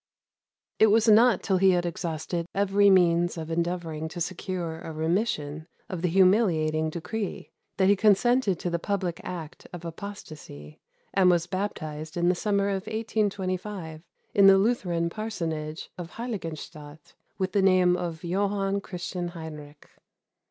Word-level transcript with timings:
It 0.79 0.87
was 0.87 1.07
not 1.07 1.43
till 1.43 1.57
he 1.57 1.69
had 1.73 1.85
exhausted 1.85 2.47
every 2.55 2.89
means 2.89 3.37
of 3.37 3.51
endeavoring 3.51 4.09
to 4.09 4.19
secure 4.19 4.79
a 4.79 4.91
remission 4.91 5.67
of 5.89 6.01
the 6.01 6.07
humiliating 6.09 6.89
decree 6.89 7.51
that 7.77 7.87
he 7.87 7.95
consented 7.95 8.57
to 8.61 8.71
the 8.71 8.79
public 8.79 9.21
act 9.23 9.67
of 9.71 9.85
apostasy, 9.85 10.79
and 11.13 11.29
was 11.29 11.45
baptized 11.45 12.17
in 12.17 12.29
the 12.29 12.33
summer 12.33 12.69
of 12.69 12.87
1825 12.87 14.01
in 14.33 14.47
the 14.47 14.57
Lutheran 14.57 15.11
parsonage 15.11 15.91
of 15.99 16.13
Heiligenstadt 16.13 17.13
with 17.37 17.51
the 17.51 17.61
name 17.61 17.95
of 17.95 18.23
Johann 18.23 18.81
Christian 18.81 19.27
Heinrich. 19.27 19.87